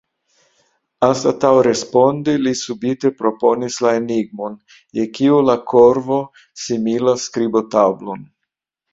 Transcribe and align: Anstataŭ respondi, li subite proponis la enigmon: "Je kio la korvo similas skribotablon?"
Anstataŭ 1.07 1.49
respondi, 1.65 2.33
li 2.45 2.53
subite 2.61 3.11
proponis 3.19 3.77
la 3.87 3.91
enigmon: 3.97 4.55
"Je 4.99 5.05
kio 5.17 5.37
la 5.51 5.55
korvo 5.73 6.17
similas 6.63 7.27
skribotablon?" 7.29 8.25